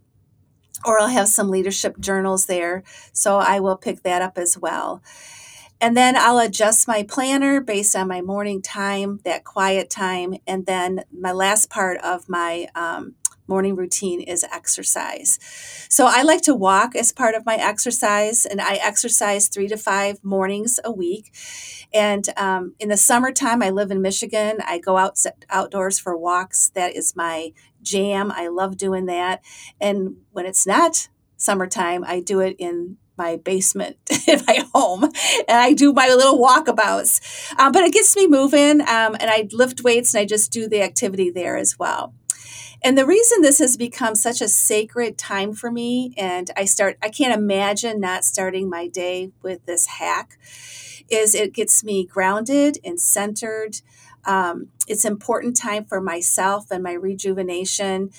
[0.85, 2.83] or i'll have some leadership journals there.
[3.13, 5.03] So i will pick that up as well.
[5.81, 10.35] And then I'll adjust my planner based on my morning time, that quiet time.
[10.47, 13.15] And then my last part of my um,
[13.51, 15.39] morning routine is exercise.
[15.91, 19.77] So I like to walk as part of my exercise, and I exercise three to
[19.77, 21.35] five mornings a week.
[21.93, 24.59] And um, in the summertime, I live in Michigan.
[24.65, 25.19] I go out
[25.51, 26.71] outdoors for walks.
[26.71, 28.31] That is my jam.
[28.31, 29.43] I love doing that.
[29.81, 33.97] And when it's not summertime, I do it in my basement
[34.29, 35.13] in my home and
[35.69, 37.53] I do my little walkabouts.
[37.59, 40.69] Um, but it gets me moving um, and I lift weights and I just do
[40.69, 42.15] the activity there as well.
[42.83, 46.97] And the reason this has become such a sacred time for me, and I start,
[47.03, 50.39] I can't imagine not starting my day with this hack,
[51.11, 53.83] is it gets me grounded and centered.
[54.25, 58.11] Um, it's important time for myself and my rejuvenation.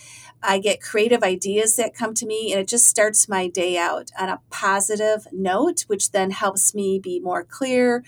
[0.43, 4.11] I get creative ideas that come to me, and it just starts my day out
[4.19, 8.03] on a positive note, which then helps me be more clear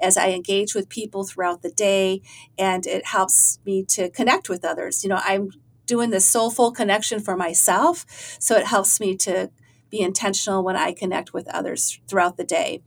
[0.00, 2.22] as I engage with people throughout the day,
[2.58, 5.02] and it helps me to connect with others.
[5.02, 5.50] You know, I'm
[5.86, 8.04] doing this soulful connection for myself.
[8.38, 9.50] So it helps me to
[9.90, 12.82] be intentional when I connect with others throughout the day.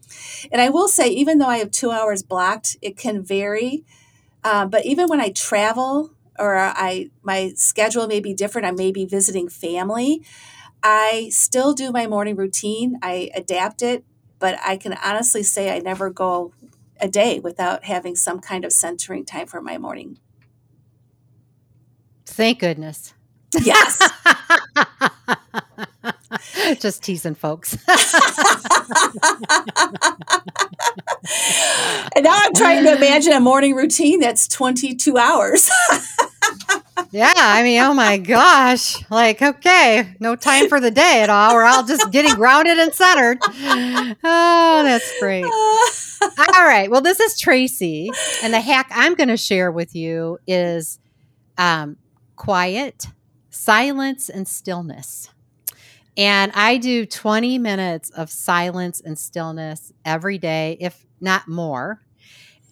[0.51, 3.85] And I will say, even though I have two hours blocked, it can vary.
[4.43, 8.91] Uh, but even when I travel or I my schedule may be different, I may
[8.91, 10.23] be visiting family.
[10.81, 12.97] I still do my morning routine.
[13.01, 14.05] I adapt it,
[14.39, 16.53] but I can honestly say I never go
[17.01, 20.19] a day without having some kind of centering time for my morning
[22.29, 23.13] Thank goodness.
[23.61, 24.01] Yes.
[26.79, 27.73] Just teasing folks.
[32.15, 35.69] and now I'm trying to imagine a morning routine that's 22 hours.
[37.11, 39.09] yeah, I mean, oh my gosh.
[39.09, 41.55] Like, okay, no time for the day at all.
[41.55, 43.39] We're all just getting grounded and centered.
[43.41, 45.43] Oh, that's great.
[45.43, 46.89] all right.
[46.91, 48.11] Well, this is Tracy.
[48.43, 50.99] And the hack I'm going to share with you is
[51.57, 51.97] um,
[52.39, 53.07] quiet,
[53.51, 55.29] silence, and stillness.
[56.17, 62.01] And I do 20 minutes of silence and stillness every day, if not more.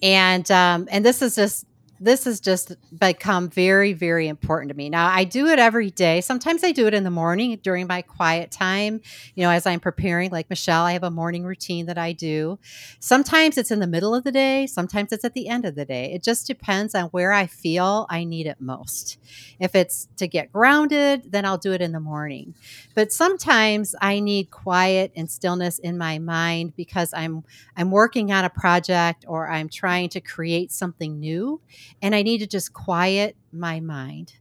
[0.01, 1.65] And um, and this is just
[1.99, 4.89] this has just become very, very important to me.
[4.89, 6.21] Now, I do it every day.
[6.21, 9.01] Sometimes I do it in the morning during my quiet time,
[9.35, 10.31] you know, as I'm preparing.
[10.31, 12.59] Like Michelle, I have a morning routine that I do.
[12.99, 15.85] Sometimes it's in the middle of the day, sometimes it's at the end of the
[15.85, 16.13] day.
[16.13, 19.17] It just depends on where I feel I need it most.
[19.59, 22.53] If it's to get grounded, then I'll do it in the morning.
[22.95, 27.43] But sometimes I need quiet and stillness in my mind because I'm
[27.75, 31.61] I'm working on a project or I'm trying to create something new
[32.01, 34.33] and I need to just quiet my mind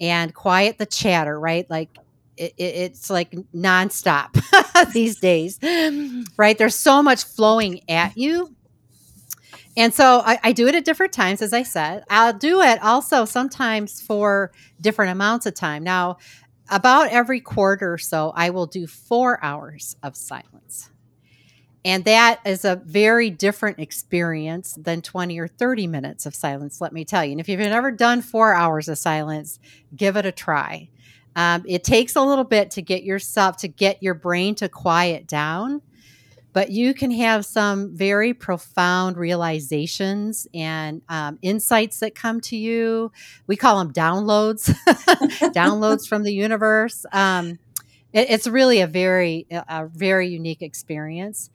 [0.00, 1.68] and quiet the chatter, right?
[1.68, 1.90] Like
[2.36, 4.40] it, it, it's like nonstop
[4.92, 5.58] these days,
[6.36, 6.56] right?
[6.56, 8.54] There's so much flowing at you.
[9.76, 12.02] And so I, I, do it at different times, as I said.
[12.10, 15.84] I'll do it also sometimes for different amounts of time.
[15.84, 16.18] Now,
[16.68, 20.90] about every quarter or so, I will do four hours of silence.
[21.84, 26.92] And that is a very different experience than 20 or 30 minutes of silence, let
[26.92, 27.32] me tell you.
[27.32, 29.58] And if you've never done four hours of silence,
[29.94, 30.88] give it a try.
[31.36, 35.28] Um, it takes a little bit to get yourself, to get your brain to quiet
[35.28, 35.82] down,
[36.52, 43.12] but you can have some very profound realizations and um, insights that come to you.
[43.46, 44.74] We call them downloads,
[45.54, 47.06] downloads from the universe.
[47.12, 47.60] Um,
[48.12, 51.50] it, it's really a very, a very unique experience.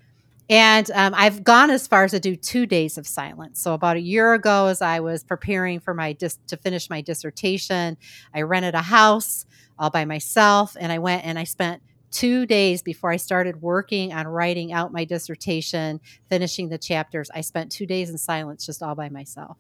[0.50, 3.62] And um, I've gone as far as to do two days of silence.
[3.62, 7.02] So about a year ago, as I was preparing for my dis- to finish my
[7.02, 7.98] dissertation,
[8.34, 9.46] I rented a house
[9.80, 11.82] all by myself, and I went and I spent
[12.12, 17.32] two days before I started working on writing out my dissertation, finishing the chapters.
[17.34, 19.58] I spent two days in silence, just all by myself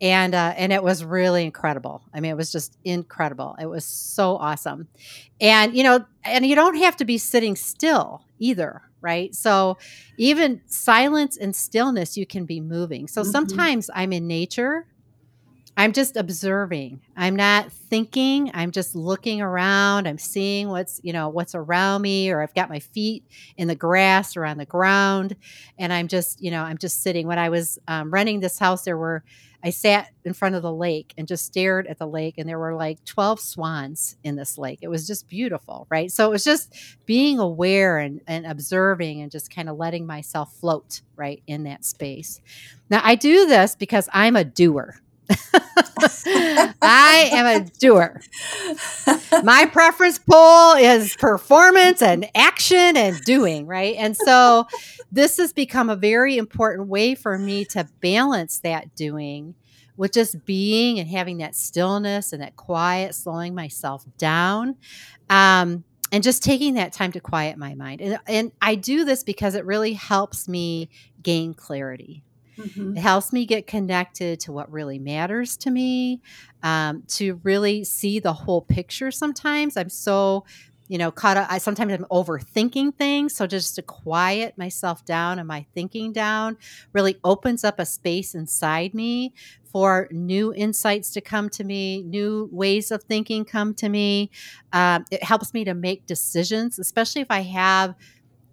[0.00, 2.02] and uh, and it was really incredible.
[2.14, 3.56] I mean, it was just incredible.
[3.60, 4.88] It was so awesome,
[5.40, 9.34] and you know, and you don't have to be sitting still either, right?
[9.34, 9.78] So
[10.16, 13.08] even silence and stillness, you can be moving.
[13.08, 13.30] So mm-hmm.
[13.30, 14.86] sometimes I'm in nature.
[15.80, 17.00] I'm just observing.
[17.16, 18.50] I'm not thinking.
[18.52, 20.06] I'm just looking around.
[20.06, 23.24] I'm seeing what's, you know, what's around me or I've got my feet
[23.56, 25.36] in the grass or on the ground
[25.78, 27.26] and I'm just, you know, I'm just sitting.
[27.26, 29.24] When I was um, renting this house there were
[29.64, 32.58] I sat in front of the lake and just stared at the lake, and there
[32.58, 34.78] were like 12 swans in this lake.
[34.80, 36.10] It was just beautiful, right?
[36.10, 36.74] So it was just
[37.04, 41.84] being aware and, and observing and just kind of letting myself float, right, in that
[41.84, 42.40] space.
[42.88, 44.98] Now, I do this because I'm a doer.
[46.82, 48.20] I am a doer.
[49.42, 53.96] My preference pool is performance and action and doing, right?
[53.98, 54.66] And so
[55.12, 59.54] this has become a very important way for me to balance that doing
[59.96, 64.76] with just being and having that stillness and that quiet, slowing myself down.
[65.28, 68.00] Um, and just taking that time to quiet my mind.
[68.00, 70.88] And, and I do this because it really helps me
[71.22, 72.24] gain clarity
[72.60, 72.96] Mm-hmm.
[72.96, 76.20] It helps me get connected to what really matters to me,
[76.62, 79.10] um, to really see the whole picture.
[79.10, 80.44] Sometimes I'm so,
[80.88, 81.46] you know, caught up.
[81.50, 83.34] I sometimes I'm overthinking things.
[83.34, 86.56] So just to quiet myself down and my thinking down
[86.92, 89.32] really opens up a space inside me
[89.72, 94.30] for new insights to come to me, new ways of thinking come to me.
[94.72, 97.94] Um, it helps me to make decisions, especially if I have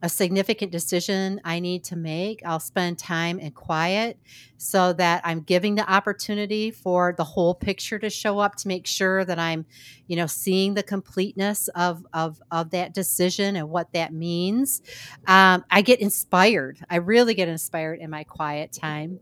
[0.07, 4.17] a significant decision I need to make, I'll spend time in quiet
[4.55, 8.87] so that I'm giving the opportunity for the whole picture to show up to make
[8.87, 9.65] sure that I'm,
[10.07, 14.81] you know, seeing the completeness of of, of that decision and what that means.
[15.27, 16.79] Um, I get inspired.
[16.89, 19.19] I really get inspired in my quiet time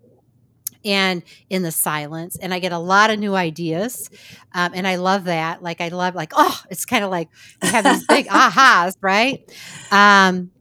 [0.84, 4.08] and in the silence and i get a lot of new ideas
[4.54, 7.28] um, and i love that like i love like oh it's kind of like
[7.64, 9.52] we have these big ahas right
[9.92, 10.52] um,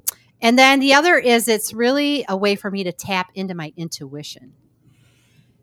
[0.44, 3.72] and then the other is it's really a way for me to tap into my
[3.78, 4.52] intuition.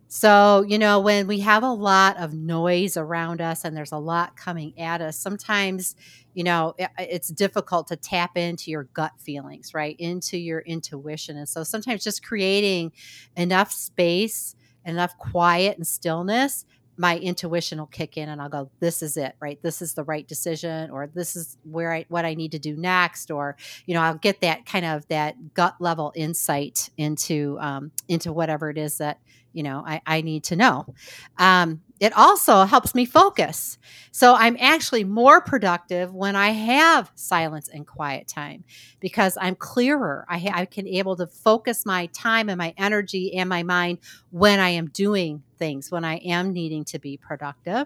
[0.08, 3.98] So, you know, when we have a lot of noise around us and there's a
[3.98, 5.96] lot coming at us, sometimes,
[6.34, 9.96] you know, it, it's difficult to tap into your gut feelings, right?
[10.00, 11.38] Into your intuition.
[11.38, 12.92] And so sometimes just creating
[13.38, 16.66] enough space, enough quiet and stillness
[17.02, 19.60] my intuition will kick in and I'll go, this is it, right?
[19.64, 22.78] This is the right decision, or this is where I what I need to do
[22.78, 27.92] next, or you know, I'll get that kind of that gut level insight into um,
[28.08, 29.20] into whatever it is that
[29.52, 30.94] you know I, I need to know.
[31.40, 33.78] Um, it also helps me focus.
[34.12, 38.64] So I'm actually more productive when I have silence and quiet time
[39.00, 40.26] because I'm clearer.
[40.28, 44.00] I, ha- I can able to focus my time and my energy and my mind
[44.32, 47.86] when I am doing things, when I am needing to be productive.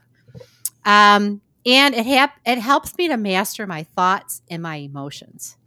[0.85, 5.57] Um, and it, it helps me to master my thoughts and my emotions.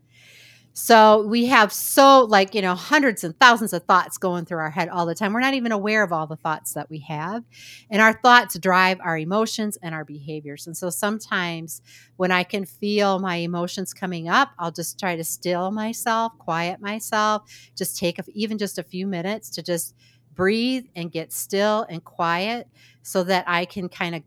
[0.81, 4.71] So we have so like, you know, hundreds and thousands of thoughts going through our
[4.71, 5.33] head all the time.
[5.33, 7.43] We're not even aware of all the thoughts that we have.
[7.91, 10.69] And our thoughts drive our emotions and our behaviors.
[10.69, 11.83] And so sometimes
[12.17, 16.81] when I can feel my emotions coming up, I'll just try to still myself, quiet
[16.81, 17.43] myself,
[17.77, 19.97] just take a, even just a few minutes to just
[20.33, 22.69] breathe and get still and quiet
[23.03, 24.23] so that I can kind of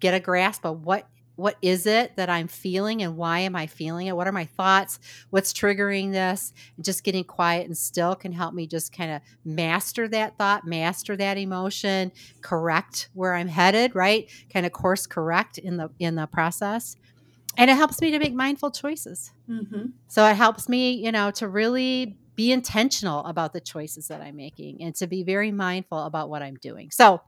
[0.00, 3.66] get a grasp of what what is it that I'm feeling and why am I
[3.66, 4.16] feeling it?
[4.16, 4.98] What are my thoughts?
[5.30, 6.52] What's triggering this?
[6.80, 11.16] just getting quiet and still can help me just kind of master that thought, master
[11.16, 12.12] that emotion,
[12.42, 14.30] correct where I'm headed, right?
[14.52, 16.96] Kind of course correct in the in the process.
[17.56, 19.32] And it helps me to make mindful choices.
[19.48, 19.86] Mm-hmm.
[20.08, 24.36] So it helps me, you know, to really be intentional about the choices that I'm
[24.36, 26.90] making and to be very mindful about what I'm doing.
[26.90, 27.22] So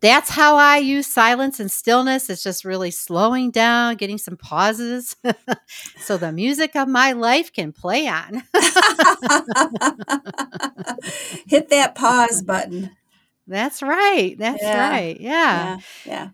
[0.00, 2.30] that's how I use silence and stillness.
[2.30, 5.16] It's just really slowing down, getting some pauses
[5.98, 8.42] so the music of my life can play on.
[11.46, 12.90] Hit that pause button.
[13.46, 14.36] That's right.
[14.38, 14.90] That's yeah.
[14.90, 15.20] right.
[15.20, 15.30] Yeah.
[15.30, 15.78] yeah.
[16.04, 16.28] Yeah.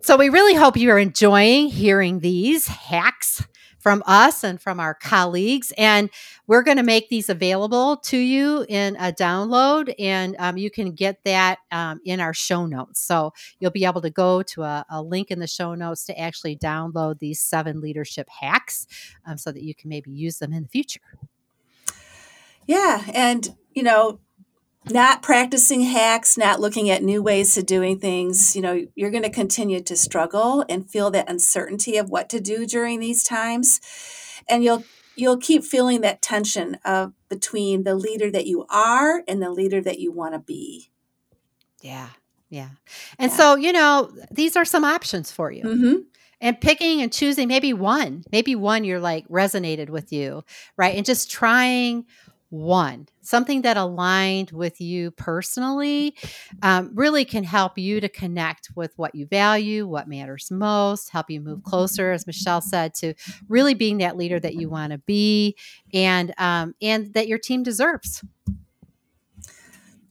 [0.00, 3.46] So we really hope you are enjoying hearing these hacks
[3.82, 5.72] from us and from our colleagues.
[5.76, 6.08] And
[6.46, 10.92] we're going to make these available to you in a download, and um, you can
[10.92, 13.00] get that um, in our show notes.
[13.00, 16.18] So you'll be able to go to a, a, link in the show notes to
[16.18, 18.86] actually download these seven leadership hacks
[19.26, 21.00] um, so that you can maybe use them in the future.
[22.66, 23.02] Yeah.
[23.12, 24.20] And, you know,
[24.90, 29.22] not practicing hacks, not looking at new ways of doing things, you know, you're going
[29.22, 33.80] to continue to struggle and feel that uncertainty of what to do during these times.
[34.48, 39.42] And you'll you'll keep feeling that tension of between the leader that you are and
[39.42, 40.90] the leader that you want to be.
[41.80, 42.08] Yeah.
[42.48, 42.70] Yeah.
[43.18, 43.36] And yeah.
[43.36, 45.64] so, you know, these are some options for you.
[45.64, 45.96] Mm-hmm.
[46.40, 50.42] And picking and choosing maybe one, maybe one you're like resonated with you,
[50.76, 50.96] right?
[50.96, 52.04] And just trying
[52.52, 56.14] one, something that aligned with you personally,
[56.62, 61.30] um, really can help you to connect with what you value, what matters most, help
[61.30, 63.14] you move closer, as Michelle said, to
[63.48, 65.56] really being that leader that you want to be,
[65.94, 68.22] and um, and that your team deserves.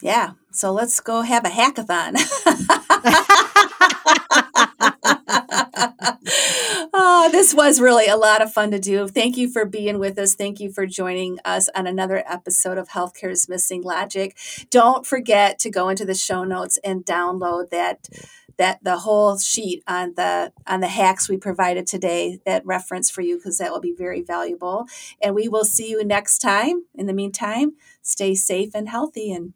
[0.02, 0.32] Yeah.
[0.52, 2.18] So let's go have a hackathon.
[6.94, 9.08] oh, this was really a lot of fun to do.
[9.08, 10.36] Thank you for being with us.
[10.36, 14.36] Thank you for joining us on another episode of Healthcare's Missing Logic.
[14.70, 18.10] Don't forget to go into the show notes and download that
[18.58, 23.22] that the whole sheet on the on the hacks we provided today that reference for
[23.22, 24.86] you because that will be very valuable
[25.22, 27.72] and we will see you next time in the meantime
[28.02, 29.54] stay safe and healthy and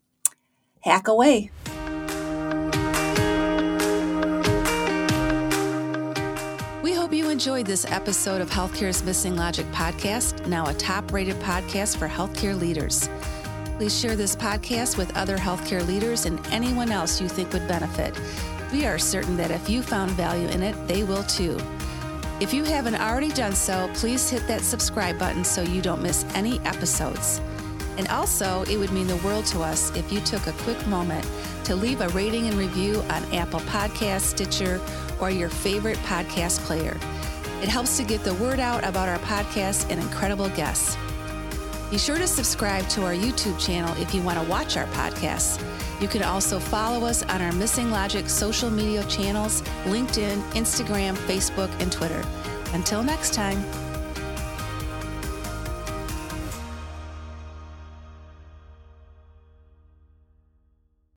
[0.82, 1.52] hack away
[7.36, 12.58] enjoyed this episode of Healthcare's Missing Logic podcast, now a top rated podcast for healthcare
[12.58, 13.10] leaders.
[13.76, 18.18] Please share this podcast with other healthcare leaders and anyone else you think would benefit.
[18.72, 21.58] We are certain that if you found value in it, they will too.
[22.40, 26.24] If you haven't already done so, please hit that subscribe button so you don't miss
[26.36, 27.42] any episodes.
[27.98, 31.30] And also, it would mean the world to us if you took a quick moment
[31.66, 34.80] to leave a rating and review on Apple Podcasts, Stitcher,
[35.20, 36.98] or your favorite podcast player.
[37.62, 40.98] It helps to get the word out about our podcast and incredible guests.
[41.90, 45.62] Be sure to subscribe to our YouTube channel if you want to watch our podcasts.
[46.02, 51.70] You can also follow us on our Missing Logic social media channels LinkedIn, Instagram, Facebook,
[51.82, 52.24] and Twitter.
[52.74, 53.64] Until next time.